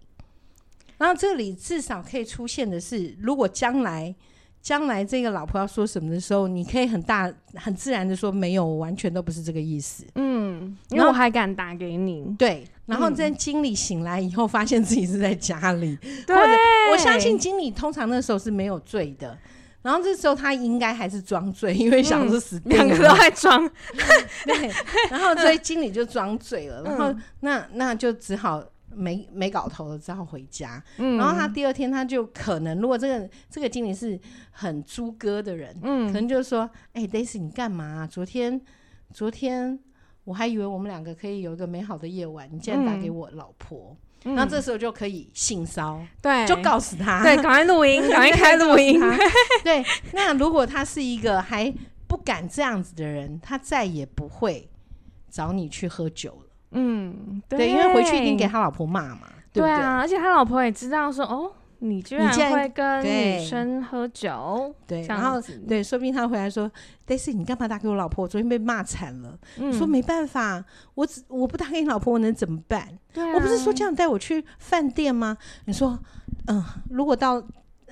[1.00, 4.14] 然后这里至少可以出现的是，如果将来
[4.62, 10.06] 将来这个老婆要说什么的时候，你可以很大很自然的说没有，完全都不是这个意思。
[10.14, 12.24] 嗯，因为我还敢打给你。
[12.38, 16.52] 对，然后在经理醒来以后，发现自己是在家里，对或者
[16.92, 19.36] 我相信经理通常那时候是没有醉的。
[19.84, 23.70] 然后这时候他应该还是装醉，因为想说死定了，两个都在装。
[24.46, 24.72] 对，
[25.12, 28.64] 然后所以经理就装醉了，然后那那就只好。
[28.96, 30.80] 没没搞头了，只好回家。
[30.98, 34.20] 嗯，然后他第二天他就可能，如果这个这个经理是
[34.52, 38.06] 很猪哥的人，嗯，可能就是说，哎，Daisy，你干嘛啊？
[38.06, 38.62] 昨天
[39.12, 39.80] 昨天
[40.26, 49.00] 我还以为我们两个可以有一个美好的夜晚，你竟然打给我老婆，嗯，然后这时候就可以性骚，对，就告诉他，对，赶快录音， 赶快开录音。
[49.64, 49.84] 对，
[50.14, 51.74] 那如果他是一个还
[52.08, 54.70] 不敢这样子的人，他再也不会
[55.30, 56.52] 找你去喝酒了。
[56.72, 59.68] 嗯，对，对，因为回去一定给他老婆骂嘛，对不对？
[59.68, 61.52] 对啊，而且他老婆也知道说，哦，
[61.84, 66.72] 你居然会跟女生喝酒，对，然后对，说不定他回来说
[67.06, 68.24] ，Daisy，你干嘛打给我老婆？
[68.24, 69.38] 我昨天被骂惨了。
[69.58, 70.64] 嗯，说没办法，
[70.96, 72.88] 我只我不打给你老婆，我能怎么办？
[73.14, 75.38] 对啊，我不是说叫你带我去饭店吗？
[75.66, 76.00] 你说，
[76.48, 77.44] 嗯，如果到。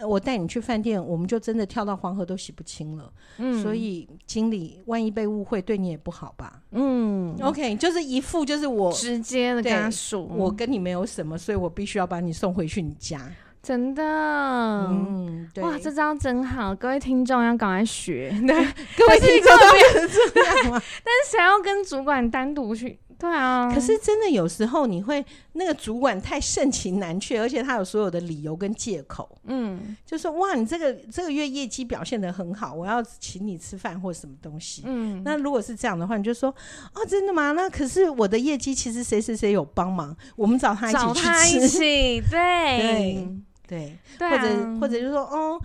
[0.04, 3.14] 我带你去饭店，我们就真的跳到黄河都洗不清了。
[3.38, 6.60] 嗯，所以经理万一被误会，对你也不好吧？
[6.72, 13.32] 嗯，OK，就是一副就是我直接的跟他说，我跟你没有什么，所以我必须要把你送回去你家。
[13.62, 18.30] 真的，嗯，对，哇，这招真好，各位听众要赶快学。
[18.48, 18.56] 对，
[18.98, 20.82] 各位听众都变成这样吗？
[21.06, 22.98] 但是谁要跟主管单独去？
[23.20, 36.50] 对啊，可是真的有时候你会那个主管太盛情难却，而且他有所有的理由跟借口，嗯，就说哇，你这个这个月业绩表现的很好，我要请你吃饭或什么东西，嗯，那如果是这样的话，你就说
[36.96, 37.52] 哦，真的吗？
[37.52, 42.32] 那可是我的业绩其实谁谁谁有帮忙，我们找他一起去吃，找他一起，对。
[42.82, 43.38] 对
[43.72, 45.60] 对，对啊、或者或者就说，哦。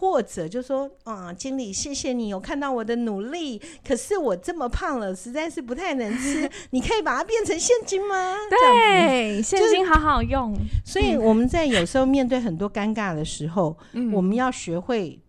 [0.00, 6.50] 或者就说啊，经理，谢谢你有看到我的努力，可是我这么胖了，实在是不太能吃。
[6.72, 8.34] 你可以把它变成现金吗？
[8.48, 10.56] 对，现金好好用。
[10.86, 15.20] 所以我们在有时候面对很多尴尬的时候， 嗯、我们要学会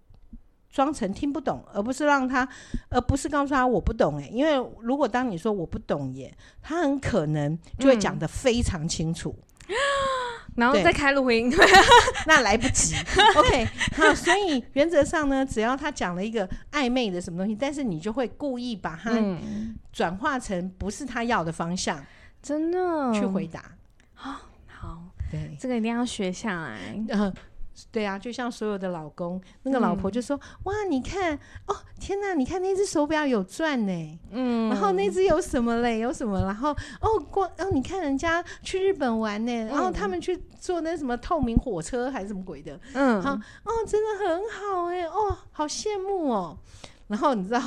[0.70, 2.48] 装成听不懂，而不是让他，
[2.88, 4.20] 而不是告诉他我不懂。
[4.20, 9.36] 哎，因为如果当你说我不懂耶，他很可能就会讲得非常清楚。
[9.38, 9.51] 嗯
[10.56, 11.52] 然后再开录音，
[12.28, 12.96] 那来不及。
[13.36, 19.12] OK，好，所以原则上呢，只要他讲了一个暧昧的什么东西，但是你就会故意把它
[19.92, 22.04] 转化成不是他要的方向，
[22.42, 23.64] 真的去回答。
[24.14, 26.78] 好，好，对，这个一定要学下来。
[27.10, 27.34] 呃
[27.92, 31.34] 对啊，就像所有的老公，那个老婆就说：“嗯、哇，你看
[31.66, 36.00] 哦，天哪，你看那只手表有钻呢，嗯，然后那只有什么嘞？
[36.00, 36.42] 有什么？
[36.42, 46.58] 然后哦，过哦，你看人家去日本玩呢，然后他们去坐那什么透明火车还是什么鬼的，嗯，好哦，真的很好哎，哦，好羡慕哦。
[47.08, 47.62] 然后你知道，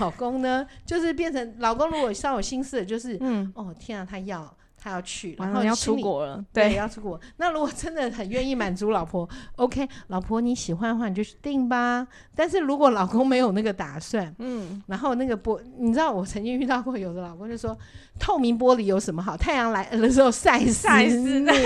[0.00, 7.20] 老公呢，就是变成老公如果稍有心思的，就是嗯，哦，天啊，他要。”他要去，然后要出国了，对，要出国。
[7.36, 12.06] 那如果真的很愿意满足老婆，OK，老婆你喜欢的话，你就去订吧。
[12.34, 17.76] 但是如果老公没有那个打算，嗯，然后那个玻，你知道我曾经遇到过，有的老公就说，
[18.18, 19.36] 透明玻璃有什么好？
[19.36, 21.58] 太阳来的时候晒晒死你， 对，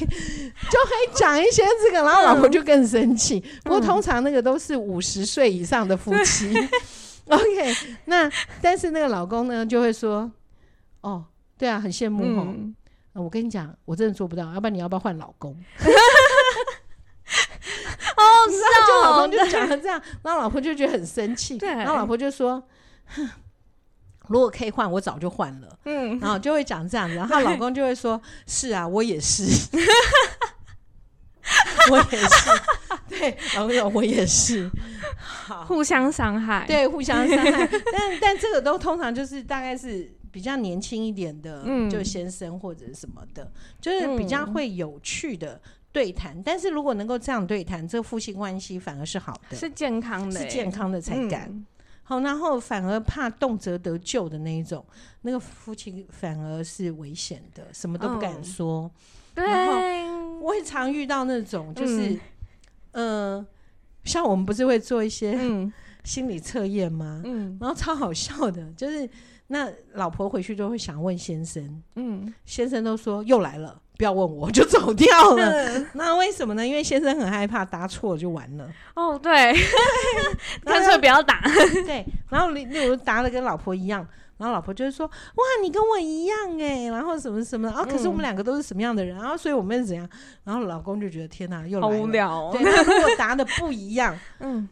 [0.00, 3.38] 就可以讲一些这个，然后老婆就更生气。
[3.38, 6.52] 嗯、不过通常那个都是五十岁以上的夫妻，
[7.30, 7.74] OK，
[8.06, 8.28] 那
[8.60, 10.28] 但是那个老公呢就会说。
[11.02, 11.24] 哦，
[11.58, 12.54] 对啊，很羡慕哦。
[13.14, 15.52] 我跟你讲，我真的做不到，要不然你要不要换老公？
[18.16, 22.62] 哦，是啊，就老公就讲成这样，然后老婆就觉得很生气，然后老婆就说
[24.28, 29.44] ：“如果可以换，我早就换了。”嗯，然后就会讲这样子，然后老公就会说：“是啊，我也是，
[31.90, 32.50] 我也是。
[33.08, 34.70] ”对，老公说：“我也是。”
[35.20, 37.68] 好，互相伤害，对，互相伤害。
[37.92, 40.10] 但但这个都通常就是大概是。
[40.32, 45.60] 比较年轻一点的，嗯、就先生或者什么的，就是比较会有趣的
[45.92, 46.34] 对谈。
[46.38, 51.50] 嗯、但是如果能够这样对谈，这个夫妻关系反而是好的，是健康的，是健康的才敢。
[51.50, 51.66] 嗯、
[52.02, 54.82] 好，然后反而怕动辄得咎的那一种，
[55.20, 58.84] 那个夫妻反而是危险的，什么都不敢说。
[58.84, 58.90] 哦、
[59.34, 62.18] 然后我也常遇到那种，就是，
[62.92, 63.46] 嗯、呃，
[64.04, 65.38] 像我们不是会做一些
[66.04, 67.20] 心理测验吗？
[67.26, 69.06] 嗯，然后超好笑的，就是。
[69.52, 75.44] 那老婆回去就会想问先生，嗯，先生都说又来了，不要问我，就走掉了。
[75.44, 76.66] 嗯、那为什么呢？
[76.66, 78.66] 因为先生很害怕答错就完了。
[78.94, 79.54] 哦，对，
[80.64, 81.42] 干脆不要答。
[81.84, 84.06] 对，然后例例如答的跟老婆一样，
[84.38, 85.04] 然后老婆就会说
[85.36, 89.14] ：“哇，你跟我一样哎。”然后什么什么，啊可是我们两个都是什么样的人？
[89.18, 90.08] 然后所以我们是怎样？
[90.44, 92.50] 然后老公就觉得天哪，又来了，好无聊、哦。
[92.54, 94.66] 对，那如果答的不一样， 嗯。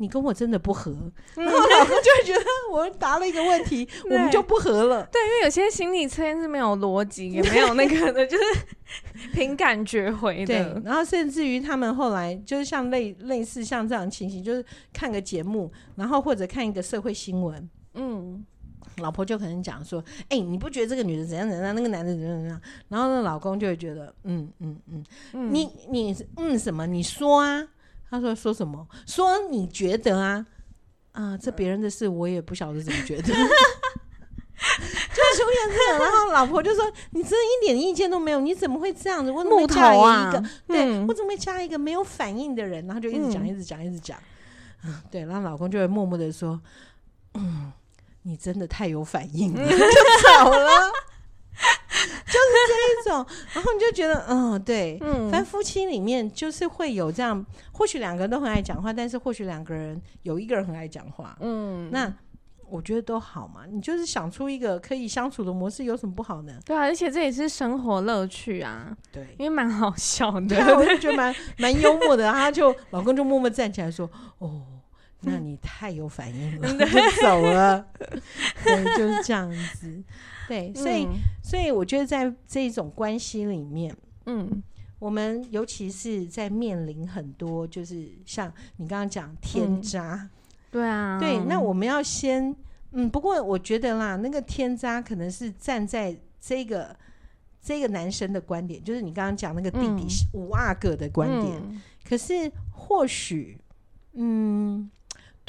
[0.00, 0.90] 你跟我真的不合，
[1.36, 5.06] 然后老公就会觉得我答了一个问题， 我们就不合了。
[5.12, 8.44] 对，因为有些心理测验是没有逻辑，也没有那个的，就是
[9.34, 10.46] 凭感觉回的。
[10.46, 18.42] 对，然后甚至于他们后来就是像类类似像这样情形，就是看个节目，然后或者看一个社会新闻，嗯，
[18.96, 22.58] 老婆就可能讲说：“哎，你不觉得这个女的怎样怎样，那个男的怎样怎样？”
[22.88, 24.80] 然后呢老公就会觉得：“嗯嗯
[25.34, 26.86] 嗯，你你嗯什么？
[26.86, 27.68] 你说啊。”
[28.10, 28.88] 他说：“说什么？
[29.06, 30.44] 说你觉得啊
[31.12, 33.22] 啊，这别人的事，我也不晓得怎么觉得。
[33.32, 33.42] ”就是
[35.42, 39.30] 出现这个，然后老婆就说：“你真的一点意见都没有，你怎么会这样子？
[39.30, 39.98] 我怎么会加一
[40.32, 40.38] 个？
[40.38, 44.18] 啊、对、嗯、我怎么会加一个没有反应的人？”然后就一直讲，一直讲，一直讲。
[44.84, 46.60] 嗯，对，然后老公就会默默的说
[47.34, 47.72] ：“嗯，
[48.22, 49.62] 你真的太有反应了。
[49.70, 50.92] ”就走了。
[53.16, 62.12] 然后你就觉得，嗯，对，嗯，反正夫妻里面就是会有这样，或许两个人都很爱讲话，但是或许两个人有一个人很爱讲话，嗯，那
[62.68, 66.52] 我觉得都好嘛，你就是想出一个可以相处的模式，有什么不好呢？
[66.64, 74.62] 对啊，而且这也是生活乐趣啊，对，因为蛮好笑的，对，我就觉得 蛮蛮幽默的，他就老公就默默站起来说，哦，
[75.22, 77.86] 那你太有反应了， 就走了，
[78.64, 80.02] 对，就是这样子。
[80.48, 83.94] 对，所以，嗯、所以我觉得在这种关系里面，
[84.26, 84.62] 嗯，
[84.98, 89.80] 我们尤其是在面临很多，就是像你刚刚讲天。
[89.80, 90.30] 渣，嗯、
[90.70, 91.60] 对啊，对，那。
[91.60, 92.54] 我们要先，
[92.92, 96.96] 嗯，不过我觉得啦，那个天渣可能是站在这个
[97.62, 103.56] 这个男生的观点，就是你刚刚讲那个弟弟五阿哥的观点，嗯、可是或许，
[104.14, 104.90] 嗯，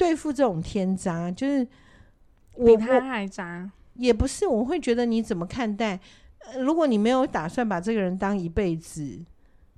[0.02, 1.66] 对付这种天渣，就是
[2.54, 3.70] 我比他还渣。
[3.94, 6.00] 也不是，我会觉得你怎么看待？
[6.38, 9.22] 呃，如果你没有打算把这个人当一辈子，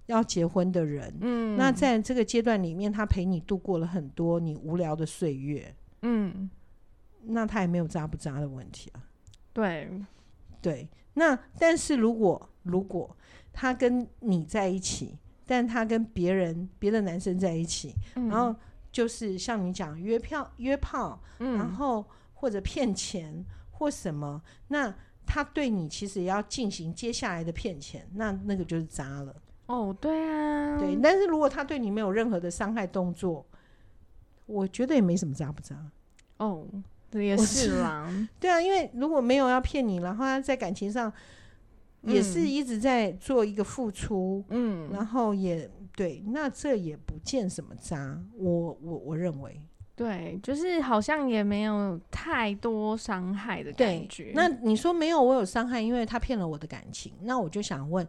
[0.06, 6.48] 要结婚的人，嗯，那在这个阶段里面，他陪你度过了很多你无聊的岁月，嗯，
[7.24, 9.02] 那他也没有渣不渣的问题啊。
[9.52, 9.90] 对，
[10.62, 13.16] 对，那但是如果如果
[13.52, 18.54] 他跟你在一起，但他跟别人别的男生在一起，嗯，然后
[18.94, 24.94] 就是像你讲约票约炮，嗯，然后或者骗钱或什么，那
[25.26, 29.34] 他对你其实也要进行接下来的骗钱，那那个就是渣了。
[29.66, 33.44] 哦，对啊，对，但是如果他对你没有任何的伤害动作，
[34.46, 35.74] 我觉得也没什么渣不渣。
[36.36, 36.64] 哦，
[37.10, 38.08] 对，也是啦。
[38.38, 41.12] 对啊，因为如果没有要骗你，然后他在感情上
[42.06, 48.20] 也是一直在做一个付出，嗯，然后也对，那这也不见什么渣。
[48.36, 49.60] 我我我认为，
[49.94, 54.32] 对，就是好像也没有太多伤害的感觉。
[54.34, 57.12] 那你说没有，我有伤害，因为他骗了我的感情。
[57.22, 58.06] 那我就想问。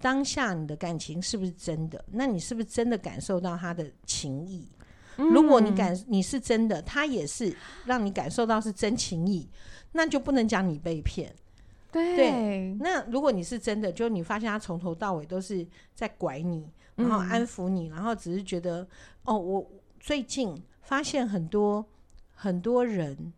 [0.00, 2.04] 当下你的感情是不是真的？
[2.12, 4.68] 那你是不是真的感受到他的情谊？
[5.16, 9.48] 嗯、如果你感你是真的，他也是让你感受到是真情谊，
[9.92, 11.34] 那就不能讲你被骗。
[11.94, 12.76] 对，对。
[12.80, 18.86] 那如果你是真的，就你发现他从头到尾都是在拐你，然后安抚你，嗯、然后只是觉得
[19.22, 19.66] 哦，我
[19.98, 21.84] 最近发现很多
[22.34, 23.32] 很多人，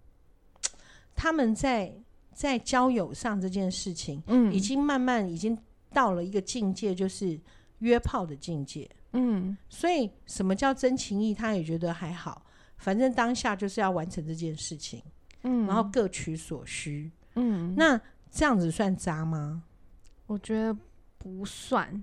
[1.15, 1.95] 他们在
[2.33, 5.57] 在交友上这件事情，嗯，已经慢慢已经。
[5.93, 7.41] 到了一个境界，就是
[7.79, 8.91] 约炮的境界。
[9.13, 11.33] 嗯，所以什么叫真情意？
[11.33, 12.45] 他也觉得还好，
[12.77, 15.03] 反正当下就是要完成这件事情。
[15.45, 17.11] 嗯，然后各取所需。
[17.37, 17.99] 嗯，那
[18.31, 19.63] 这样子算渣吗？
[20.27, 20.77] 我觉得
[21.19, 22.03] 不算，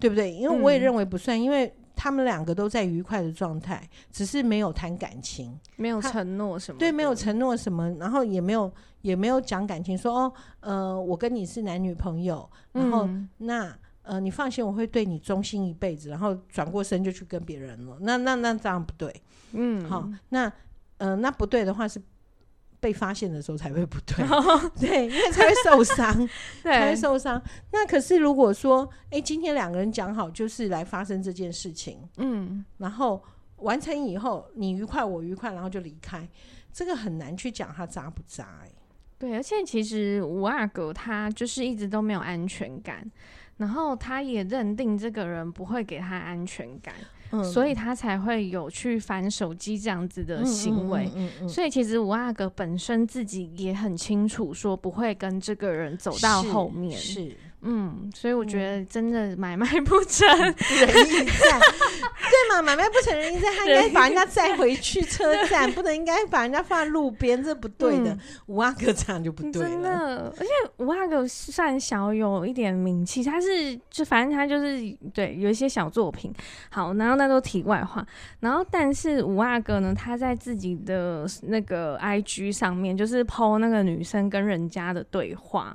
[0.00, 0.32] 对不对？
[0.32, 8.72] 因为我也认为不算，嗯，因为他们两个都在愉快的状态，只是没有谈感情，没有承诺什么，对，没有承诺什么，然后也没有。
[9.02, 20.52] 也没有讲感情，说哦，呃，我跟你是男女朋友，然后、嗯、那呃，你放心，我会对你忠心一辈子，然后转过身就去跟别人了，那那那这样不对，嗯，好，那
[20.96, 22.02] 呃，那不对的话是
[22.80, 26.14] 被发现的时候才会不对， 哦、对，因为才会受伤，
[26.62, 27.42] 对才会受伤。
[27.72, 33.22] 那可是如果说，哎，今天两个人讲好就是来发生这件事情，嗯，然后
[33.56, 36.28] 完成以后你愉快我愉快，然后就离开，
[36.72, 38.72] 这个很难去讲他渣不渣、欸，哎。
[39.18, 43.04] 对，而且其实五阿哥他就是一直都没有安全感，
[43.56, 46.94] 然后他也认定这个人不会给他安全感，
[47.30, 51.10] 嗯、所以他才会有去翻手机这样子的行为。
[51.48, 56.96] 所以其实五阿哥本身自己也很清楚，说不会跟这个人走到后面。
[56.98, 57.12] 是。
[57.12, 61.58] 是嗯，所以我觉得真的买卖不成仁义在，
[62.30, 62.62] 对嘛？
[62.62, 68.16] 买卖不成仁义在，他应该把人家载回去车站，不能应该把人家放在路边，这不对的。
[68.46, 69.68] 五阿哥这样就不对了。
[69.68, 74.78] 真的，而且五阿哥算小有一点名气，他是就反正他就是
[75.12, 76.32] 对有一些小作品。
[76.70, 78.06] 好，然后那都题外话。
[78.38, 85.74] 然后但是五阿哥呢，他在自己的那个 IG 上面就是 po 那个女生跟人家的对话。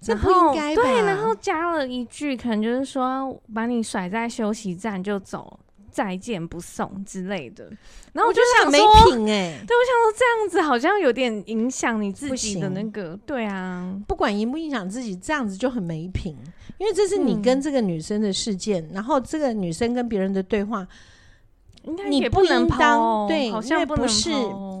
[0.00, 0.82] 这不应该吧？
[0.82, 5.58] 对，然后加了一句，可能就是说把你甩在休息站就走，
[5.90, 7.64] 再见不送之类的。
[8.12, 16.36] 然后我就想说，没品哎，对，我想说这样子好像有点影响你自己的那个，对啊，不管影不影响自己，这样子就很没品，
[16.78, 20.86] 因为这是你跟这个女生的事件，嗯、然后这个女生跟别人的对话。
[22.08, 24.30] 你不能当对，好像不是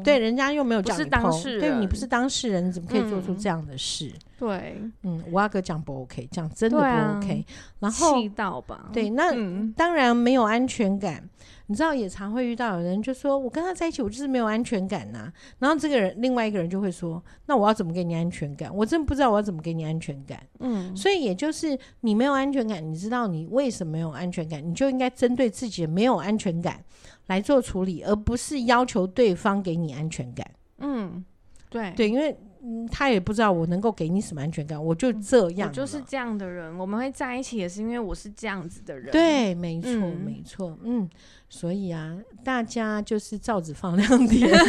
[0.02, 4.12] 对，人家又没有讲你当事人，对，你不是当事人，你怎么可以做出这样的事？
[4.38, 7.44] 对，嗯，五阿哥讲不 OK，讲真的不 OK，
[7.80, 8.88] 然后气到吧？
[8.92, 9.32] 对，那
[9.74, 11.28] 当然没有安全感。
[11.68, 18.74] 你知道，也常会遇到有人就说：“我跟他在一起，我就是没有安全感呐。”然后这个人，另外一个人就会说：“那我要怎么给你安全感？
[18.74, 26.82] 我真不知道我要怎么给你安全感。”嗯，所以也就是你没有安全感，你知道你为什么没有安全感，你就应该针对自己的没有安全感
[27.26, 30.46] 来做处理，而不是要求对方给你安全感。
[30.78, 31.24] 嗯，
[31.68, 32.36] 对对，因为。
[32.68, 36.76] 嗯，他也不知道我能够给你什么安全感，我就这样，我就是这样的人。
[36.76, 39.12] 我们会在一起也是因为我是这样子的人。
[39.12, 41.08] 对，没错，嗯、没错，嗯，
[41.48, 44.50] 所以啊，大家就是罩子放亮点。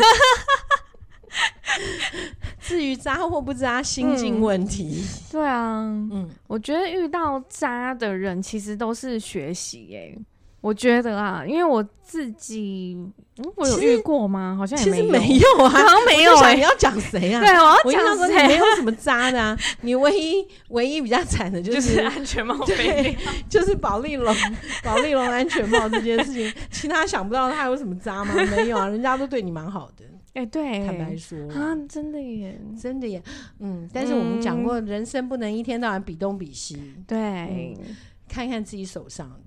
[2.60, 5.02] 至于渣或不渣，心境问题。
[5.02, 5.80] 嗯、对啊，
[6.12, 10.20] 嗯，我觉得遇到渣的人，其实都是学习耶、欸。
[10.62, 12.98] 我觉得啊，因为我自己，
[13.38, 14.56] 嗯，我有遇过吗？
[14.58, 16.56] 好像也没有，没有啊， 好像没有、欸。
[16.56, 17.40] 你要讲谁啊？
[17.40, 17.50] 对，
[17.86, 18.48] 我要讲谁？
[18.48, 23.16] 没有什么渣的啊， 你唯一唯一比较惨的就是，就是安全帽对，
[23.48, 24.36] 就是保丽龙
[24.84, 26.52] 保丽龙安全帽这件事情。
[26.72, 28.34] 其他想不到他有什么渣吗？
[28.56, 30.06] 没有啊，人家都对你蛮好的。
[30.34, 33.22] 哎、欸，对，坦白说啊，真的耶，真的耶。
[33.60, 36.94] 嗯，但是我们讲过，人生不能一天到晚比东比西。
[37.08, 37.96] 对、嗯，
[38.28, 39.30] 看看自己手上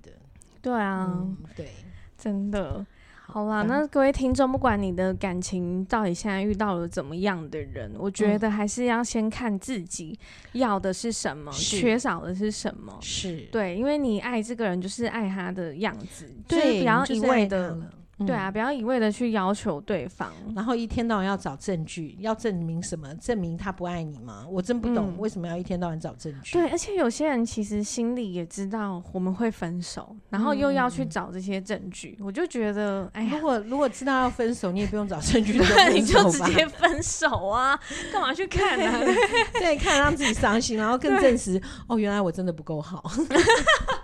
[0.61, 1.71] 对啊，嗯、对，
[2.17, 2.85] 真的。
[3.33, 10.19] 好啦，那各位听众，不管你的感情到底现在遇到了怎么样的人，我觉得还是要先看自己
[10.51, 12.97] 要的是什么，是缺少的是什么。
[12.99, 17.77] 是对，因为你爱这个人，就是爱他的样子，对，不要一味的。
[18.25, 23.13] 对啊，不要一味的去要求对方，然后一天到晚要找证据，要证明什么？
[23.15, 24.45] 证明他不爱你吗？
[24.49, 26.53] 我真不懂为什么要一天到晚找证据。
[26.53, 35.53] 对，而且有些人其实心里也知道我们会分手，然后又要去找这些证据，我就觉得，哎，如果如果知道要分手，你也不用找证据，
[35.93, 37.79] 你就直接分手啊，
[38.11, 38.99] 干嘛去看呢？
[39.59, 43.03] 对，看让自己伤心，然后更证实哦，原来我真的不够好。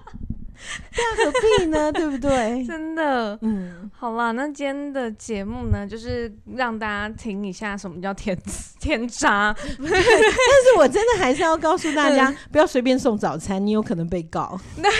[0.91, 1.91] 这样何必呢？
[1.91, 2.63] 对不对？
[2.67, 8.37] 真的，嗯，好啦，那今天的节目呢，就是让大家听一下什么叫天
[8.79, 9.55] 天渣。
[9.77, 14.59] 但是我真的还是要告诉大家， 不要随便送早餐，你有可能被告。
[14.81, 14.91] 对，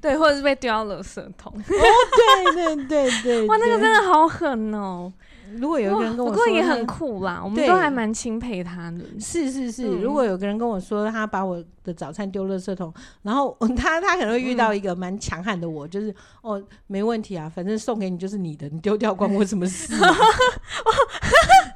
[0.00, 1.52] 对，或者是被丢到垃圾桶。
[1.52, 5.12] 哦，对对对对，对，哇，那个真的好狠哦。
[5.56, 9.00] 如果有一个人跟我说，不过也很酷啦，我们都还蛮钦佩他的。
[9.18, 12.92] 是是是，如果有个人跟我说他把我的早餐丢垃圾桶，
[13.22, 19.88] 然后他 他可能会遇到一个蛮强悍的我，就是哦没问题啊，反正送给你就是你的，你丢掉关我什么事？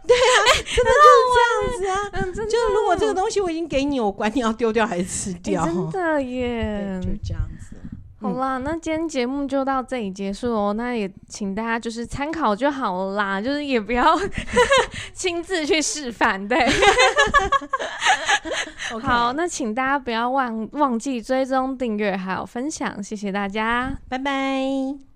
[0.04, 1.96] 对啊，真的就是这样子啊。
[2.14, 5.64] 嗯，就是如果这个东西我已经给你，我管你要丢掉还是吃掉。
[5.64, 7.61] 真的耶，就这样子。
[8.22, 10.72] 好啦，那今天节目就到这里结束哦。
[10.72, 14.16] 那也请大家就是参考就好了啦，就是也不要
[15.12, 16.58] 亲自去示范，对。
[18.90, 19.00] Okay.
[19.00, 25.11] 好，那请大家不要忘忘记追踪、订阅还有分享，谢谢大家，拜拜。